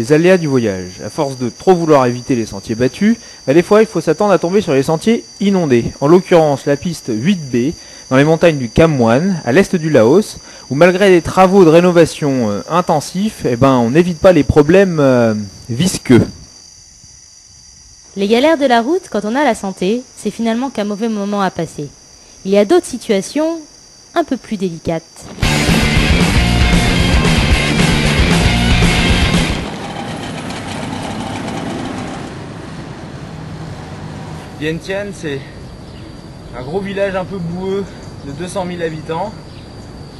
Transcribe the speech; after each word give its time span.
les 0.00 0.14
aléas 0.14 0.38
du 0.38 0.46
voyage. 0.46 0.92
À 1.04 1.10
force 1.10 1.36
de 1.36 1.50
trop 1.50 1.74
vouloir 1.74 2.06
éviter 2.06 2.34
les 2.34 2.46
sentiers 2.46 2.74
battus, 2.74 3.16
bah, 3.46 3.52
des 3.52 3.62
fois 3.62 3.82
il 3.82 3.86
faut 3.86 4.00
s'attendre 4.00 4.32
à 4.32 4.38
tomber 4.38 4.62
sur 4.62 4.72
les 4.72 4.82
sentiers 4.82 5.24
inondés. 5.40 5.84
En 6.00 6.08
l'occurrence 6.08 6.64
la 6.64 6.76
piste 6.76 7.10
8B 7.10 7.74
dans 8.08 8.16
les 8.16 8.24
montagnes 8.24 8.56
du 8.56 8.70
Kamwan, 8.70 9.42
à 9.44 9.52
l'est 9.52 9.76
du 9.76 9.90
Laos, 9.90 10.38
où 10.70 10.74
malgré 10.74 11.10
des 11.10 11.20
travaux 11.20 11.66
de 11.66 11.68
rénovation 11.68 12.50
euh, 12.50 12.62
intensifs, 12.70 13.44
eh 13.44 13.56
ben, 13.56 13.74
on 13.74 13.90
n'évite 13.90 14.18
pas 14.18 14.32
les 14.32 14.42
problèmes 14.42 15.00
euh, 15.00 15.34
visqueux. 15.68 16.26
Les 18.16 18.26
galères 18.26 18.58
de 18.58 18.66
la 18.66 18.80
route, 18.80 19.08
quand 19.10 19.26
on 19.26 19.36
a 19.36 19.44
la 19.44 19.54
santé, 19.54 20.02
c'est 20.16 20.30
finalement 20.30 20.70
qu'un 20.70 20.84
mauvais 20.84 21.10
moment 21.10 21.42
à 21.42 21.50
passer. 21.50 21.88
Il 22.46 22.50
y 22.50 22.56
a 22.56 22.64
d'autres 22.64 22.86
situations 22.86 23.60
un 24.14 24.24
peu 24.24 24.38
plus 24.38 24.56
délicates. 24.56 25.04
Vientiane, 34.60 35.12
c'est 35.14 35.40
un 36.56 36.62
gros 36.62 36.80
village 36.80 37.16
un 37.16 37.24
peu 37.24 37.38
boueux 37.38 37.84
de 38.26 38.32
200 38.32 38.66
000 38.68 38.82
habitants. 38.82 39.32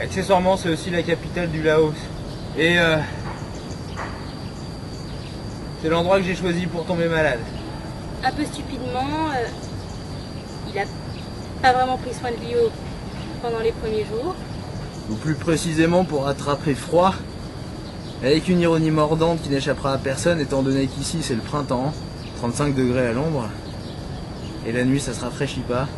Accessoirement, 0.00 0.56
c'est 0.56 0.70
aussi 0.70 0.88
la 0.90 1.02
capitale 1.02 1.50
du 1.50 1.62
Laos. 1.62 1.92
Et 2.56 2.78
euh, 2.78 2.96
c'est 5.82 5.88
l'endroit 5.90 6.18
que 6.18 6.24
j'ai 6.24 6.34
choisi 6.34 6.66
pour 6.66 6.86
tomber 6.86 7.08
malade. 7.08 7.40
Un 8.24 8.32
peu 8.32 8.44
stupidement, 8.44 9.28
euh, 9.34 9.46
il 10.72 10.78
a 10.78 10.84
pas 11.60 11.72
vraiment 11.74 11.98
pris 11.98 12.14
soin 12.14 12.30
de 12.30 12.36
lui 12.36 12.54
au- 12.56 12.70
pendant 13.42 13.60
les 13.60 13.72
premiers 13.72 14.04
jours. 14.06 14.34
Ou 15.10 15.14
plus 15.16 15.34
précisément 15.34 16.04
pour 16.04 16.26
attraper 16.26 16.74
froid, 16.74 17.14
avec 18.22 18.48
une 18.48 18.60
ironie 18.60 18.90
mordante 18.92 19.42
qui 19.42 19.50
n'échappera 19.50 19.92
à 19.92 19.98
personne 19.98 20.40
étant 20.40 20.62
donné 20.62 20.86
qu'ici 20.86 21.18
c'est 21.22 21.34
le 21.34 21.40
printemps, 21.40 21.92
35 22.38 22.74
degrés 22.74 23.08
à 23.08 23.12
l'ombre, 23.12 23.48
et 24.66 24.72
la 24.72 24.84
nuit 24.84 25.00
ça 25.00 25.12
se 25.12 25.20
rafraîchit 25.20 25.60
pas. 25.60 25.88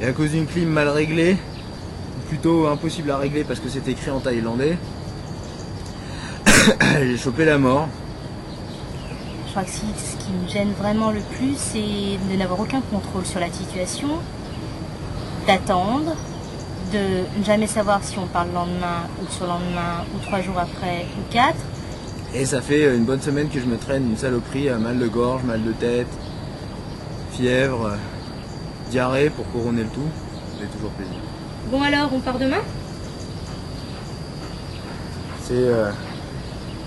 Et 0.00 0.06
à 0.06 0.12
cause 0.12 0.30
d'une 0.30 0.46
clim 0.46 0.68
mal 0.68 0.88
réglée, 0.88 1.36
ou 2.18 2.28
plutôt 2.28 2.66
impossible 2.66 3.10
à 3.10 3.18
régler 3.18 3.44
parce 3.44 3.60
que 3.60 3.68
c'est 3.68 3.86
écrit 3.88 4.10
en 4.10 4.20
thaïlandais, 4.20 4.76
j'ai 7.00 7.16
chopé 7.16 7.44
la 7.44 7.58
mort. 7.58 7.88
Je 9.46 9.50
crois 9.50 9.62
que 9.62 9.70
ce 9.70 10.24
qui 10.24 10.32
me 10.32 10.48
gêne 10.48 10.72
vraiment 10.72 11.12
le 11.12 11.20
plus, 11.20 11.54
c'est 11.56 11.78
de 11.78 12.36
n'avoir 12.36 12.58
aucun 12.60 12.80
contrôle 12.80 13.24
sur 13.24 13.38
la 13.38 13.52
situation, 13.52 14.08
d'attendre, 15.46 16.16
de 16.92 17.38
ne 17.38 17.44
jamais 17.44 17.68
savoir 17.68 18.02
si 18.02 18.18
on 18.18 18.26
parle 18.26 18.48
le 18.48 18.54
lendemain 18.54 19.06
ou 19.20 19.26
le 19.26 19.30
surlendemain 19.30 20.04
ou 20.14 20.24
trois 20.24 20.40
jours 20.40 20.58
après 20.58 21.06
ou 21.18 21.32
quatre. 21.32 21.58
Et 22.34 22.44
ça 22.46 22.60
fait 22.60 22.96
une 22.96 23.04
bonne 23.04 23.20
semaine 23.20 23.48
que 23.48 23.60
je 23.60 23.66
me 23.66 23.76
traîne 23.76 24.10
une 24.10 24.16
saloperie, 24.16 24.68
à 24.68 24.76
mal 24.76 24.98
de 24.98 25.06
gorge, 25.06 25.44
mal 25.44 25.62
de 25.62 25.70
tête, 25.72 26.08
fièvre, 27.36 27.92
diarrhée 28.90 29.30
pour 29.30 29.46
couronner 29.50 29.82
le 29.82 29.88
tout. 29.88 30.08
C'est 30.60 30.70
toujours 30.76 30.90
plaisir. 30.90 31.14
Bon 31.70 31.82
alors, 31.82 32.10
on 32.14 32.20
part 32.20 32.38
demain? 32.38 32.60
C'est 35.42 35.54
euh, 35.54 35.90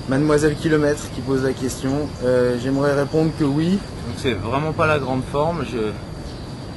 Mademoiselle 0.09 0.55
Kilomètre 0.55 1.11
qui 1.13 1.21
pose 1.21 1.43
la 1.43 1.53
question. 1.53 2.07
Euh, 2.23 2.57
J'aimerais 2.61 2.93
répondre 2.93 3.31
que 3.37 3.43
oui. 3.43 3.71
Donc 3.71 4.15
c'est 4.17 4.33
vraiment 4.33 4.71
pas 4.73 4.87
la 4.87 4.99
grande 4.99 5.23
forme. 5.31 5.63
Je- 5.71 5.91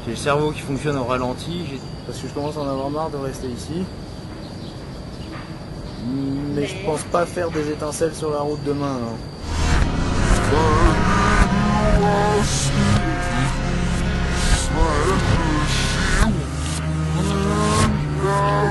J'ai 0.04 0.10
le 0.12 0.16
cerveau 0.16 0.50
qui 0.50 0.60
fonctionne 0.60 0.96
au 0.96 1.04
ralenti. 1.04 1.64
Parce 2.06 2.18
que 2.18 2.28
je 2.28 2.32
commence 2.34 2.56
à 2.56 2.60
en 2.60 2.68
avoir 2.68 2.90
marre 2.90 3.10
de 3.10 3.18
rester 3.18 3.46
ici. 3.48 3.84
Mais 6.54 6.66
je 6.66 6.74
pense 6.84 7.02
pas 7.04 7.24
faire 7.26 7.50
des 7.50 7.68
étincelles 7.70 8.14
sur 8.14 8.30
la 8.30 8.38
route 8.40 8.60
demain. 8.66 8.96
hein. 9.04 9.16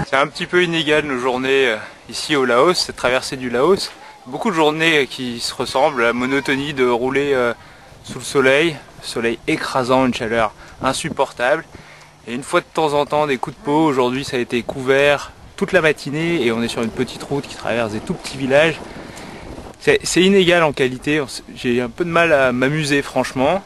C'est 0.09 0.15
un 0.15 0.25
petit 0.25 0.47
peu 0.47 0.63
inégal 0.63 1.05
nos 1.05 1.19
journées 1.19 1.67
euh, 1.67 1.77
ici 2.09 2.35
au 2.35 2.43
Laos, 2.43 2.73
cette 2.73 2.95
traversée 2.95 3.37
du 3.37 3.51
Laos. 3.51 3.91
Beaucoup 4.25 4.49
de 4.49 4.55
journées 4.55 5.05
qui 5.05 5.39
se 5.39 5.53
ressemblent, 5.53 6.01
la 6.01 6.13
monotonie 6.13 6.73
de 6.73 6.87
rouler 6.87 7.33
euh, 7.35 7.53
sous 8.05 8.17
le 8.17 8.25
soleil, 8.25 8.75
soleil 9.03 9.37
écrasant, 9.45 10.07
une 10.07 10.13
chaleur 10.15 10.51
insupportable. 10.81 11.63
Et 12.27 12.33
une 12.33 12.41
fois 12.41 12.61
de 12.61 12.65
temps 12.73 12.93
en 12.93 13.05
temps 13.05 13.27
des 13.27 13.37
coups 13.37 13.55
de 13.55 13.61
peau, 13.61 13.85
aujourd'hui 13.85 14.25
ça 14.25 14.37
a 14.37 14.39
été 14.39 14.63
couvert 14.63 15.31
toute 15.57 15.73
la 15.73 15.81
matinée 15.81 16.43
et 16.43 16.51
on 16.51 16.63
est 16.63 16.69
sur 16.69 16.81
une 16.81 16.89
petite 16.89 17.21
route 17.21 17.47
qui 17.47 17.55
traverse 17.55 17.91
des 17.91 17.99
tout 17.99 18.15
petits 18.15 18.39
villages. 18.39 18.79
C'est 19.79 20.23
inégal 20.23 20.63
en 20.63 20.73
qualité, 20.73 21.21
j'ai 21.53 21.81
un 21.81 21.89
peu 21.89 22.03
de 22.03 22.09
mal 22.09 22.33
à 22.33 22.51
m'amuser 22.51 23.03
franchement. 23.03 23.61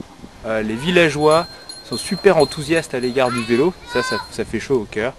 Euh, 0.46 0.62
les 0.62 0.76
villageois 0.76 1.48
sont 1.86 1.96
super 1.96 2.36
enthousiastes 2.36 2.94
à 2.94 3.00
l'égard 3.00 3.32
du 3.32 3.42
vélo, 3.46 3.74
ça, 3.94 4.02
ça 4.04 4.44
fait 4.44 4.60
chaud 4.60 4.82
au 4.82 4.88
cœur. 4.92 5.14